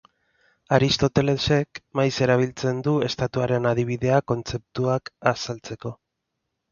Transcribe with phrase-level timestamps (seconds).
[0.75, 5.93] Aristotelesek maiz erabiltzen du estatuaren adibidea kontzeptuak azaltzeko.